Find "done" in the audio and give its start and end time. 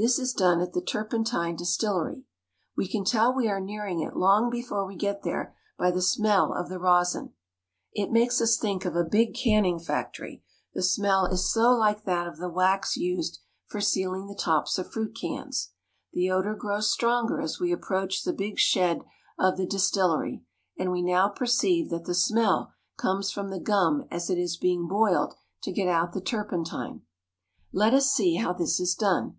0.32-0.60, 28.94-29.38